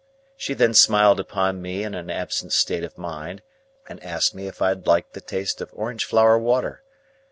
She 0.35 0.55
then 0.55 0.73
smiled 0.73 1.19
upon 1.19 1.61
me 1.61 1.83
in 1.83 1.93
an 1.93 2.09
absent 2.09 2.53
state 2.53 2.83
of 2.83 2.97
mind, 2.97 3.43
and 3.87 4.01
asked 4.03 4.33
me 4.33 4.47
if 4.47 4.59
I 4.59 4.71
liked 4.71 5.13
the 5.13 5.21
taste 5.21 5.61
of 5.61 5.69
orange 5.73 6.05
flower 6.05 6.39
water? 6.39 6.81